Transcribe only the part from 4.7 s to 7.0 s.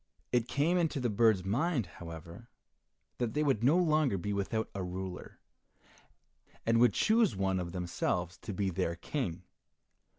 a ruler, and would